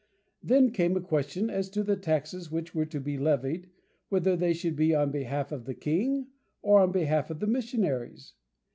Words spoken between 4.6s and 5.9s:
be on behalf of the